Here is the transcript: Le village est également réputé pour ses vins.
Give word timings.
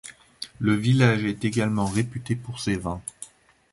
Le 0.57 0.73
village 0.73 1.25
est 1.25 1.45
également 1.45 1.85
réputé 1.85 2.35
pour 2.35 2.59
ses 2.59 2.75
vins. 2.75 3.03